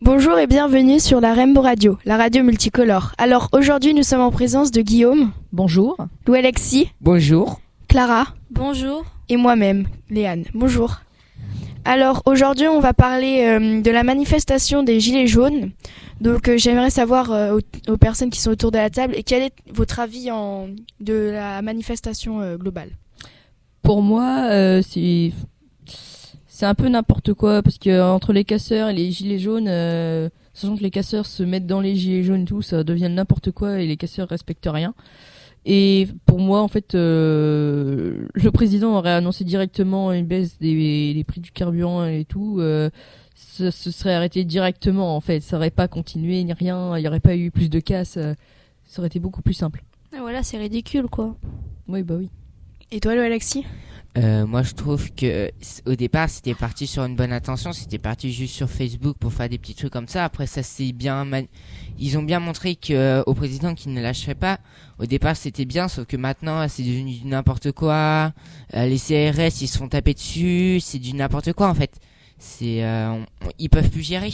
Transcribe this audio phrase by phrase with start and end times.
[0.00, 3.12] Bonjour et bienvenue sur la Rainbow Radio, la radio multicolore.
[3.18, 5.32] Alors aujourd'hui nous sommes en présence de Guillaume.
[5.52, 5.96] Bonjour.
[6.26, 6.90] Louis Alexis.
[7.00, 7.60] Bonjour.
[7.88, 8.26] Clara.
[8.50, 9.04] Bonjour.
[9.28, 10.44] Et moi-même, Léane.
[10.54, 11.00] Bonjour.
[11.84, 15.72] Alors aujourd'hui on va parler euh, de la manifestation des Gilets jaunes.
[16.20, 19.24] Donc euh, j'aimerais savoir euh, aux, aux, personnes qui sont autour de la table et
[19.24, 20.68] quel est votre avis en,
[21.00, 22.90] de la manifestation euh, globale?
[23.82, 25.32] Pour moi, euh, c'est
[26.46, 30.28] c'est un peu n'importe quoi parce que entre les casseurs et les gilets jaunes, euh,
[30.54, 33.50] sachant que les casseurs se mettent dans les gilets jaunes et tout, ça devient n'importe
[33.50, 34.94] quoi et les casseurs respectent rien.
[35.64, 41.24] Et pour moi, en fait, euh, le président aurait annoncé directement une baisse des, des
[41.24, 42.56] prix du carburant et tout.
[42.58, 42.90] Euh,
[43.34, 45.40] ce, ce serait arrêté directement, en fait.
[45.40, 46.96] Ça aurait pas continué ni rien.
[46.98, 48.16] Il y aurait pas eu plus de casse.
[48.16, 48.34] euh,
[48.86, 49.82] ça aurait été beaucoup plus simple.
[50.14, 51.36] Et voilà, c'est ridicule quoi.
[51.88, 52.28] Oui, bah oui.
[52.92, 53.64] Et toi Louis Alexis
[54.18, 55.50] Euh, moi, je trouve que
[55.86, 57.72] au départ, c'était parti sur une bonne intention.
[57.72, 60.24] C'était parti juste sur Facebook pour faire des petits trucs comme ça.
[60.24, 61.26] Après, ça c'est bien.
[61.98, 64.58] Ils ont bien montré que euh, au président qu'il ne lâcherait pas.
[64.98, 68.34] Au départ, c'était bien, sauf que maintenant, c'est devenu du n'importe quoi.
[68.74, 70.78] Euh, les CRS, ils se font taper dessus.
[70.80, 71.98] C'est du n'importe quoi en fait.
[72.38, 74.32] C'est, euh, on- ils peuvent plus gérer.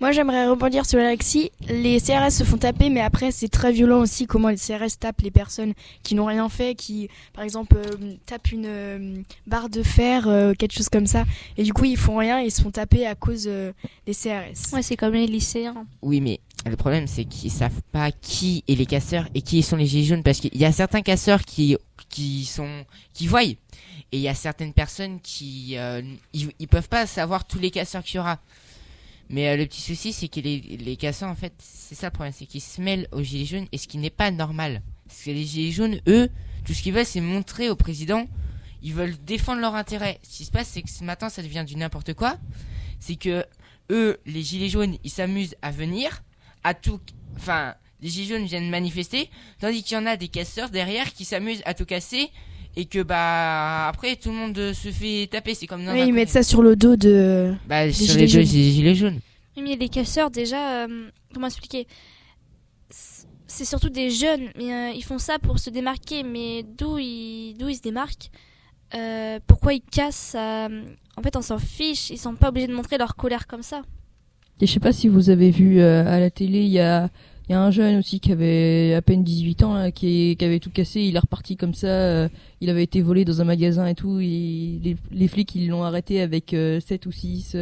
[0.00, 1.50] Moi, j'aimerais rebondir sur Alexis.
[1.68, 5.22] Les CRS se font taper, mais après, c'est très violent aussi comment les CRS tapent
[5.22, 9.14] les personnes qui n'ont rien fait, qui, par exemple, euh, tapent une euh,
[9.46, 11.24] barre de fer, euh, quelque chose comme ça.
[11.56, 13.72] Et du coup, ils font rien, ils se font taper à cause euh,
[14.04, 14.72] des CRS.
[14.74, 15.86] Ouais, c'est comme les lycéens.
[16.02, 19.76] Oui, mais le problème, c'est qu'ils savent pas qui est les casseurs et qui sont
[19.76, 21.76] les gilets jaunes parce qu'il y a certains casseurs qui,
[22.08, 22.84] qui sont,
[23.14, 23.44] qui voient.
[23.44, 23.58] Et
[24.12, 28.02] il y a certaines personnes qui, euh, ils, ils peuvent pas savoir tous les casseurs
[28.02, 28.38] qu'il y aura.
[29.30, 32.34] Mais euh, le petit souci, c'est que les, les en fait, c'est ça le problème,
[32.36, 34.82] c'est qu'ils se mêlent aux gilets jaunes et ce qui n'est pas normal.
[35.06, 36.28] Parce que les gilets jaunes, eux,
[36.64, 38.26] tout ce qu'ils veulent, c'est montrer au président,
[38.82, 40.20] ils veulent défendre leur intérêt.
[40.22, 42.36] Ce qui se passe, c'est que ce matin, ça devient du n'importe quoi.
[43.00, 43.44] C'est que
[43.90, 46.22] eux, les gilets jaunes, ils s'amusent à venir,
[46.62, 47.00] à tout,
[47.36, 51.24] enfin, les gilets jaunes viennent manifester, tandis qu'il y en a des casseurs derrière qui
[51.24, 52.30] s'amusent à tout casser
[52.76, 55.54] et que bah après tout le monde euh, se fait taper.
[55.54, 57.54] C'est comme dans Oui, ils mettent ça sur le dos de.
[57.68, 58.46] Bah, sur gilets les deux, jaunes.
[58.46, 59.20] c'est des gilets jaunes.
[59.56, 61.86] Oui, mais les casseurs, déjà, euh, comment expliquer?
[62.90, 66.24] C'est- C'est surtout des jeunes, mais euh, ils font ça pour se démarquer.
[66.24, 68.30] Mais d'où ils, d'où ils se démarquent
[68.94, 70.82] Euh, Pourquoi ils cassent euh,
[71.16, 72.10] En fait, on s'en fiche.
[72.10, 73.82] Ils sont pas obligés de montrer leur colère comme ça.
[74.60, 77.08] Et je sais pas si vous avez vu euh, à la télé, il y a,
[77.48, 80.70] il y a un jeune aussi qui avait à peine 18 ans, qui, avait tout
[80.70, 81.02] cassé.
[81.02, 81.88] Il est reparti comme ça.
[81.88, 82.28] euh,
[82.62, 84.18] il avait été volé dans un magasin et tout.
[84.18, 87.56] Les flics, ils l'ont arrêté avec euh, 7 ou 6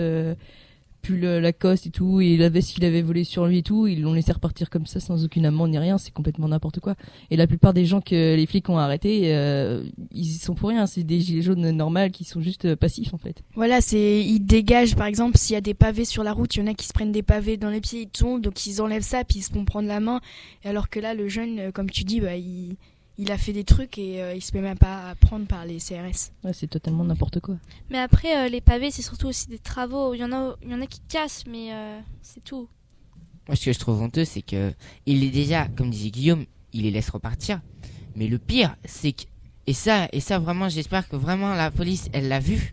[1.02, 2.20] pulls Lacoste et tout.
[2.20, 3.86] Et la veste qu'il avait volée sur lui et tout.
[3.86, 5.98] Ils l'ont laissé repartir comme ça sans aucune amende ni rien.
[5.98, 6.94] C'est complètement n'importe quoi.
[7.30, 10.68] Et la plupart des gens que les flics ont arrêtés, euh, ils y sont pour
[10.68, 10.86] rien.
[10.86, 13.42] C'est des gilets jaunes normales qui sont juste euh, passifs en fait.
[13.54, 16.60] Voilà, c'est ils dégagent par exemple s'il y a des pavés sur la route, il
[16.60, 18.80] y en a qui se prennent des pavés dans les pieds, ils tombent, donc ils
[18.80, 20.20] enlèvent ça puis ils se font prendre la main.
[20.64, 22.76] Alors que là, le jeune, euh, comme tu dis, bah il
[23.18, 25.64] il a fait des trucs et euh, il se met même pas à prendre par
[25.64, 26.32] les CRS.
[26.44, 27.56] Ouais, c'est totalement n'importe quoi.
[27.90, 30.14] Mais après, euh, les pavés, c'est surtout aussi des travaux.
[30.14, 32.68] Il y en a, il y en a qui cassent, mais euh, c'est tout.
[33.48, 34.72] Moi, ce que je trouve honteux, c'est que
[35.06, 37.60] il est déjà, comme disait Guillaume, il les laisse repartir.
[38.14, 39.22] Mais le pire, c'est que
[39.66, 42.72] et ça, et ça vraiment, j'espère que vraiment la police, elle l'a vu,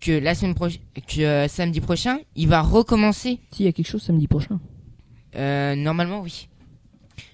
[0.00, 3.38] que la semaine prochaine, que euh, samedi prochain, il va recommencer.
[3.52, 4.60] S'il y a quelque chose samedi prochain.
[5.36, 6.48] Euh, normalement, oui.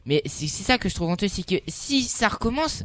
[0.07, 2.85] Mais c'est c'est ça que je trouve honteux, c'est que si ça recommence,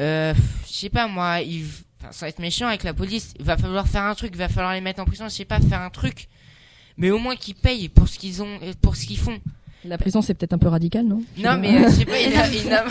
[0.00, 0.34] euh,
[0.68, 1.64] je sais pas moi, il,
[2.00, 3.32] enfin, ça va être méchant avec la police.
[3.38, 5.44] Il va falloir faire un truc, il va falloir les mettre en prison, je sais
[5.44, 6.28] pas, faire un truc.
[6.98, 9.38] Mais au moins qu'ils payent pour ce qu'ils ont, euh, pour ce qu'ils font.
[9.84, 11.22] La prison, c'est peut-être un peu radical, non?
[11.38, 12.30] Non, mais euh, je sais pas, une,
[12.66, 12.88] une, am-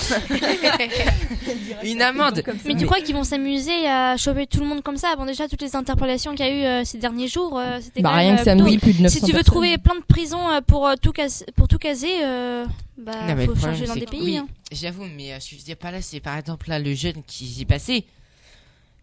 [1.84, 2.44] une amende.
[2.66, 5.48] Mais tu crois qu'ils vont s'amuser à choper tout le monde comme ça Bon, déjà,
[5.48, 8.16] toutes les interpellations qu'il y a eu euh, ces derniers jours, euh, c'était Bah quand
[8.18, 9.44] rien même, que euh, samedi, plutôt- plus de 900 Si tu veux personnes.
[9.54, 12.66] trouver plein de prisons euh, pour, euh, tout caser, pour tout caser, euh,
[13.02, 14.22] bah, Non, mais le faut problème, changer dans des pays.
[14.22, 14.48] oui, hein.
[14.72, 17.24] J'avoue, mais euh, ce que je dis pas là, c'est par exemple là le jeune
[17.26, 18.06] qui s'y passait.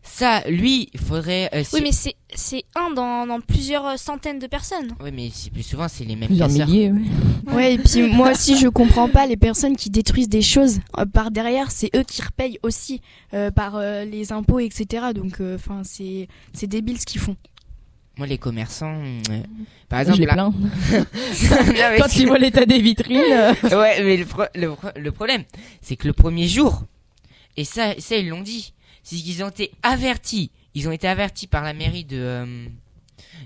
[0.03, 1.51] Ça, lui, il faudrait.
[1.53, 4.95] euh, Oui, mais c'est c'est un dans, dans plusieurs euh, centaines de personnes.
[5.01, 6.67] Ouais, mais c'est plus souvent c'est les mêmes Plusieurs casseurs.
[6.69, 7.53] milliers, ouais.
[7.55, 11.05] Ouais, et puis moi aussi je comprends pas les personnes qui détruisent des choses euh,
[11.05, 13.01] par derrière, c'est eux qui repayent aussi
[13.35, 15.07] euh, par euh, les impôts etc.
[15.15, 17.37] Donc enfin c'est c'est débile ce qu'ils font.
[18.19, 19.01] Moi, les commerçants,
[19.31, 19.43] euh,
[19.89, 20.53] par Je exemple, les là- plains.
[21.99, 23.21] Quand ils voient l'état des vitrines.
[23.31, 25.45] euh, ouais, mais le, pro- le, pro- le problème,
[25.81, 26.83] c'est que le premier jour,
[27.57, 28.73] et ça, ça ils l'ont dit,
[29.03, 30.51] c'est qu'ils ont été avertis.
[30.75, 32.67] Ils ont été avertis par la mairie de euh,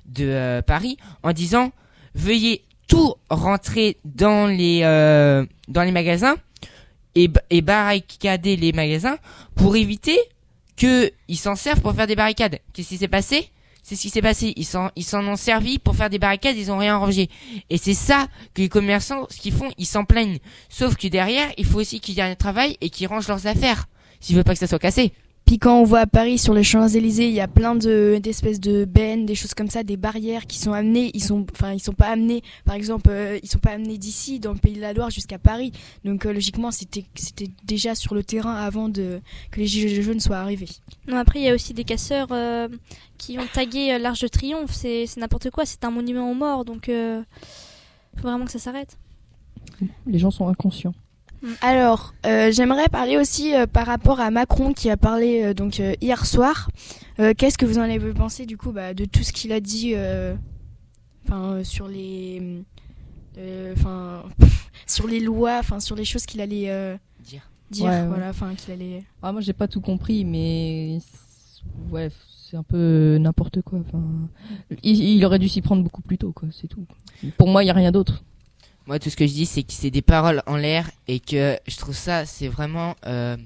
[0.06, 1.70] de euh, Paris en disant
[2.14, 4.80] veuillez tout rentrer dans les
[5.68, 6.34] dans les magasins
[7.14, 7.28] et
[7.62, 9.16] barricader les magasins
[9.54, 10.18] pour éviter
[10.76, 12.58] que ils s'en servent pour faire des barricades.
[12.72, 13.48] Qu'est-ce qui s'est passé?
[13.82, 14.52] C'est ce qui s'est passé.
[14.56, 16.56] Ils s'en ils s'en ont servi pour faire des barricades.
[16.56, 17.28] Ils ont rien rangé.
[17.68, 20.38] Et c'est ça que les commerçants, ce qu'ils font, ils s'en plaignent.
[20.68, 23.46] Sauf que derrière, il faut aussi qu'il y ait un travail et qu'ils rangent leurs
[23.46, 23.86] affaires.
[24.20, 25.12] S'ils veulent pas que ça soit cassé.
[25.52, 28.58] Puis quand on voit à Paris sur les Champs-Élysées, il y a plein de d'espèces
[28.58, 31.10] de bennes, des choses comme ça, des barrières qui sont amenées.
[31.12, 32.40] Ils sont, enfin, ils sont pas amenés.
[32.64, 35.36] Par exemple, euh, ils sont pas amenés d'ici, dans le Pays de la Loire, jusqu'à
[35.36, 35.70] Paris.
[36.06, 39.20] Donc euh, logiquement, c'était c'était déjà sur le terrain avant de
[39.50, 40.70] que les gilets jaunes soient arrivés.
[41.06, 42.68] Non, après, il y a aussi des casseurs euh,
[43.18, 44.72] qui ont tagué euh, l'Arche de Triomphe.
[44.72, 45.66] C'est c'est n'importe quoi.
[45.66, 46.64] C'est un monument aux morts.
[46.64, 47.22] Donc, euh,
[48.16, 48.96] faut vraiment que ça s'arrête.
[50.06, 50.94] Les gens sont inconscients.
[51.60, 55.80] Alors, euh, j'aimerais parler aussi euh, par rapport à Macron qui a parlé euh, donc
[55.80, 56.70] euh, hier soir.
[57.18, 59.60] Euh, Qu'est-ce que vous en avez pensé du coup bah, de tout ce qu'il a
[59.60, 59.94] dit,
[61.26, 62.62] enfin sur les,
[63.38, 64.24] euh, enfin
[64.86, 67.50] sur les lois, enfin sur les choses qu'il allait euh, Dire.
[67.70, 69.04] dire, Ouais, voilà, enfin qu'il allait.
[69.22, 71.62] Ah, moi, j'ai pas tout compris, mais c'est-
[71.92, 72.08] ouais,
[72.50, 73.80] c'est un peu n'importe quoi.
[73.80, 74.02] Enfin,
[74.82, 76.48] il, il aurait dû s'y prendre beaucoup plus tôt, quoi.
[76.52, 76.84] C'est tout.
[77.36, 78.24] Pour moi, il y a rien d'autre.
[78.86, 81.56] Moi, tout ce que je dis, c'est que c'est des paroles en l'air et que
[81.66, 83.36] je trouve ça, c'est vraiment, euh,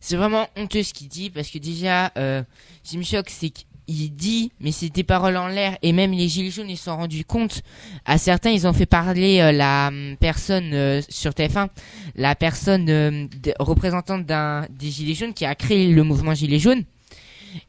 [0.00, 2.42] c'est vraiment honteux ce qu'il dit parce que déjà, euh,
[2.82, 6.12] ce qui me choque, c'est qu'il dit, mais c'est des paroles en l'air et même
[6.12, 7.62] les gilets jaunes, ils se sont rendus compte.
[8.04, 11.68] À certains, ils ont fait parler euh, la hum, personne euh, sur TF1,
[12.16, 13.26] la personne euh,
[13.60, 16.84] représentante d'un des gilets jaunes qui a créé le mouvement gilets jaunes.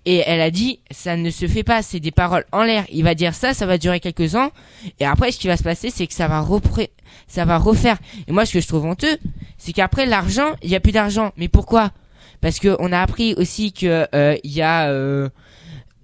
[0.06, 2.86] Et elle a dit, ça ne se fait pas, c'est des paroles en l'air.
[2.92, 4.50] Il va dire ça, ça va durer quelques ans.
[5.00, 6.92] Et après, ce qui va se passer, c'est que ça va repré
[7.28, 7.98] ça va refaire.
[8.28, 9.18] Et moi, ce que je trouve honteux,
[9.58, 11.32] c'est qu'après l'argent, il y a plus d'argent.
[11.38, 11.92] Mais pourquoi?
[12.42, 15.30] Parce que on a appris aussi que euh, il y a, euh,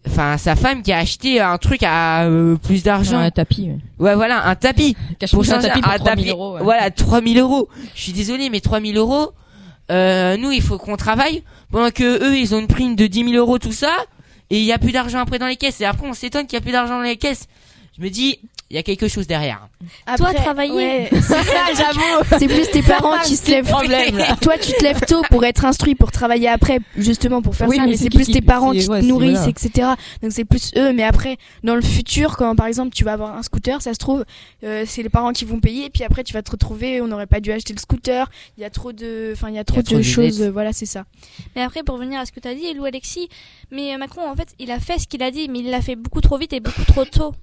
[0.08, 3.20] enfin, sa femme qui a acheté un truc à euh, plus d'argent.
[3.20, 3.70] Un tapis.
[3.70, 3.78] ouais.
[4.08, 4.96] Ouais, voilà, un tapis.
[5.20, 6.54] Cache-moi un tapis pour un 3000 tapis- euros.
[6.56, 6.64] ouais.
[6.64, 7.68] Voilà, 3000 euros.
[7.96, 9.32] Je suis désolé, mais 3000 euros.
[9.90, 13.34] Nous, il faut qu'on travaille pendant que eux, ils ont une prime de 10 000
[13.36, 13.92] euros, tout ça,
[14.50, 15.82] et il y a plus d'argent après dans les caisses.
[15.82, 17.48] Et après, on s'étonne qu'il y a plus d'argent dans les caisses.
[18.00, 19.68] Je me dis, il y a quelque chose derrière.
[20.16, 20.72] Toi, travailler.
[20.72, 22.24] ouais, c'est ça, j'avoue.
[22.40, 23.66] C'est plus tes parents qui se lèvent.
[23.70, 24.38] problème, là.
[24.42, 27.76] Toi, tu te lèves tôt pour être instruit, pour travailler après, justement pour faire Oui,
[27.76, 27.84] ça.
[27.84, 29.90] mais Mais c'est plus qui- tes parents qui ouais, te nourrissent, etc.
[30.22, 30.94] Donc c'est plus eux.
[30.94, 34.00] Mais après, dans le futur, quand par exemple tu vas avoir un scooter, ça se
[34.00, 34.24] trouve,
[34.64, 35.86] euh, c'est les parents qui vont payer.
[35.86, 38.30] Et puis après, tu vas te retrouver, on n'aurait pas dû acheter le scooter.
[38.58, 40.42] Il y a trop de, enfin, il y a trop de choses.
[40.42, 41.04] euh, Voilà, c'est ça.
[41.56, 43.28] Mais après, pour revenir à ce que tu as dit, Lou Alexis,
[43.72, 45.82] mais euh, Macron, en fait, il a fait ce qu'il a dit, mais il l'a
[45.82, 47.34] fait beaucoup trop vite et beaucoup trop tôt.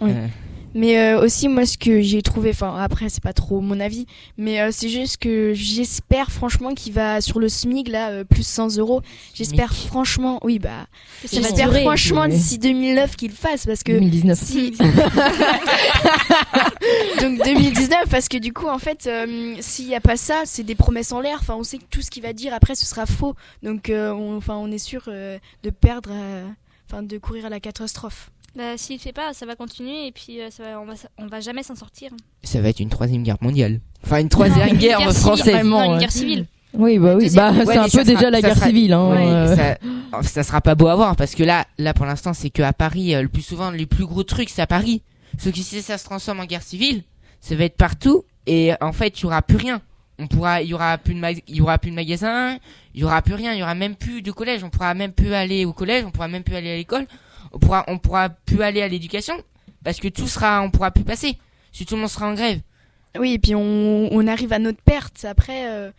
[0.00, 0.10] Oui.
[0.10, 0.26] Euh,
[0.74, 4.06] Mais euh, aussi moi ce que j'ai trouvé, enfin après c'est pas trop mon avis,
[4.36, 8.44] mais euh, c'est juste que j'espère franchement qu'il va sur le SMIC là euh, plus
[8.44, 9.00] 100 euros.
[9.34, 10.88] J'espère franchement, oui bah
[11.30, 14.36] j'espère franchement d'ici 2009 qu'il le fasse parce que 2019.
[14.36, 14.72] si
[17.20, 20.64] donc 2019 parce que du coup en fait euh, s'il y a pas ça c'est
[20.64, 21.38] des promesses en l'air.
[21.40, 24.10] Enfin on sait que tout ce qu'il va dire après ce sera faux donc euh,
[24.12, 26.44] on, enfin on est sûr euh, de perdre, euh,
[26.90, 28.30] enfin de courir à la catastrophe.
[28.56, 31.26] Bah, s'il fait pas, ça va continuer et puis euh, ça va, on, va, on
[31.26, 32.10] va jamais s'en sortir.
[32.44, 33.80] ça va être une troisième guerre mondiale.
[34.04, 35.54] Enfin, une troisième Une guerre, civile, française.
[35.54, 36.46] vraiment, non, une guerre civile.
[36.76, 38.92] Oui, bah oui, Deuxième- bah Ouais, c'est un peu déjà sera- la guerre sera- civile.
[38.92, 42.04] Hein, Ouais, euh, ça, ça sera pas beau à voir parce que là, là pour
[42.06, 44.66] l'instant, c'est que à Paris, euh, le plus souvent, les plus gros trucs, c'est à
[44.66, 45.02] Paris.
[45.38, 47.02] Sauf que si ça se transforme en guerre civile,
[47.40, 49.80] ça va être partout et en fait, il y aura plus rien.
[50.20, 52.56] On pourra, il y aura plus de, ma- y aura plus de magasins,
[52.94, 54.62] il y aura plus rien, il y aura même plus de collège.
[54.62, 57.06] On pourra même plus aller au collège, on pourra même plus aller à l'école,
[57.54, 59.34] on pourra, on pourra plus aller à l'éducation
[59.82, 61.38] parce que tout sera, on pourra plus passer.
[61.72, 62.60] Si tout le monde sera en grève.
[63.18, 65.24] Oui, et puis on, on arrive à notre perte.
[65.24, 65.90] Après, euh,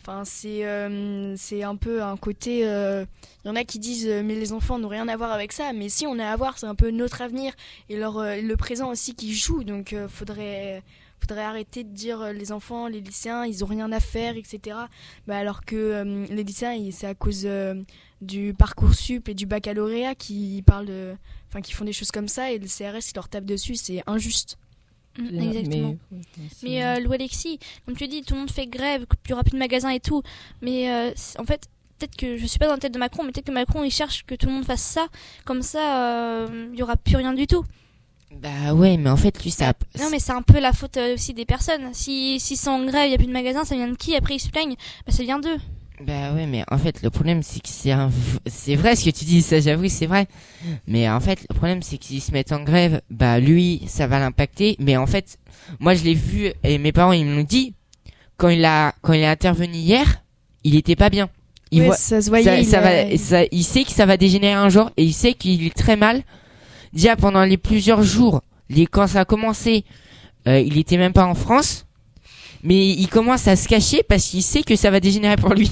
[0.00, 2.60] enfin c'est euh, c'est un peu un côté.
[2.60, 5.52] Il y en a qui disent euh, mais les enfants n'ont rien à voir avec
[5.52, 5.72] ça.
[5.72, 7.52] Mais si on a à voir, c'est un peu notre avenir
[7.88, 9.64] et leur euh, le présent aussi qui joue.
[9.64, 10.82] Donc euh, faudrait
[11.20, 14.76] faudrait arrêter de dire euh, les enfants, les lycéens, ils ont rien à faire, etc.
[15.26, 17.74] Bah, alors que euh, les lycéens, c'est à cause euh,
[18.20, 21.14] du parcours sup et du baccalauréat qui parlent, de-
[21.48, 24.02] enfin qui font des choses comme ça et le CRS il leur tape dessus, c'est
[24.06, 24.58] injuste.
[25.18, 25.96] Mm, mais- Exactement.
[26.12, 26.20] mais-
[26.62, 29.58] Mais euh, Lou Alexis, comme tu dis, tout le monde fait grève, n'y plus de
[29.58, 30.22] magasins et tout.
[30.62, 31.66] Mais euh, c'est- en fait,
[31.98, 33.90] peut-être que je suis pas dans la tête de Macron, mais peut-être que Macron il
[33.90, 35.06] cherche que tout le monde fasse ça.
[35.44, 37.64] Comme ça, euh, il y aura plus rien du tout.
[38.32, 39.72] Bah ouais, mais en fait, lui, ça.
[39.98, 41.92] Non, mais c'est un peu la faute euh, aussi des personnes.
[41.92, 44.14] Si s'ils sont en grève, il y a plus de magasins, ça vient de qui?
[44.14, 44.76] Après ils se plaignent.
[45.04, 45.56] Bah ça vient d'eux.
[46.06, 48.10] Bah ouais, mais en fait, le problème, c'est que c'est un...
[48.46, 50.26] c'est vrai ce que tu dis, ça j'avoue, c'est vrai.
[50.86, 54.06] Mais en fait, le problème, c'est que s'ils se mettent en grève, bah lui, ça
[54.06, 54.76] va l'impacter.
[54.78, 55.38] Mais en fait,
[55.78, 57.74] moi, je l'ai vu et mes parents, ils me l'ont dit.
[58.38, 60.22] Quand il a, quand il est intervenu hier,
[60.64, 61.28] il était pas bien.
[61.70, 62.44] Il voit, ça se voyait.
[62.44, 65.04] ça, il ça a- va, ça, il sait que ça va dégénérer un jour et
[65.04, 66.22] il sait qu'il est très mal.
[66.94, 68.40] Déjà pendant les plusieurs jours,
[68.70, 69.84] les, quand ça a commencé,
[70.48, 71.84] euh, il était même pas en France.
[72.62, 75.70] Mais il commence à se cacher parce qu'il sait que ça va dégénérer pour lui.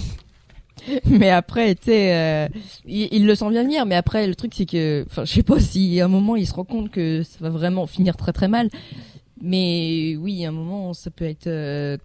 [1.06, 2.48] mais après, tu sais, euh,
[2.86, 3.86] il, il le sent bien venir.
[3.86, 6.46] Mais après, le truc, c'est que, enfin, je sais pas si à un moment il
[6.46, 8.68] se rend compte que ça va vraiment finir très très mal.
[9.40, 11.96] Mais oui, à un moment, ça peut être, euh,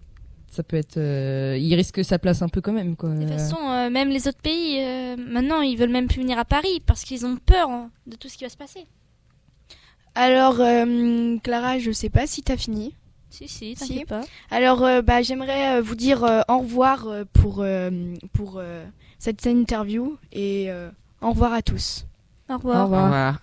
[0.51, 3.09] ça peut être, euh, il risque sa place un peu quand même, quoi.
[3.09, 6.37] De toute façon, euh, même les autres pays, euh, maintenant, ils veulent même plus venir
[6.37, 8.85] à Paris parce qu'ils ont peur hein, de tout ce qui va se passer.
[10.15, 12.93] Alors, euh, Clara, je sais pas si t'as fini.
[13.33, 13.87] Si, si, Si.
[13.87, 14.21] t'inquiète pas.
[14.51, 17.89] Alors, euh, bah, j'aimerais euh, vous dire euh, au revoir euh, pour, euh,
[18.31, 18.85] pour euh,
[19.17, 22.05] cette interview et euh, au revoir à tous.
[22.47, 22.79] Au Au revoir.
[22.81, 23.05] Au revoir.
[23.05, 23.39] revoir.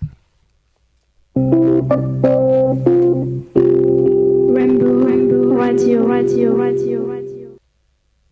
[4.55, 7.20] Rainbow, Rainbow, Radio, Radio, Radio, Radio.